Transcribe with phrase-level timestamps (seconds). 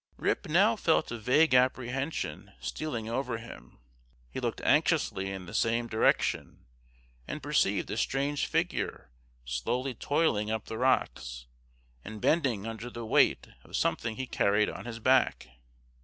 [0.17, 3.77] Rip now felt a vague apprehension stealing over him;
[4.31, 6.65] he looked anxiously in the same direction,
[7.27, 9.11] and perceived a strange figure
[9.45, 11.45] slowly toiling up the rocks,
[12.03, 15.47] and bending under the weight of something he carried on his back.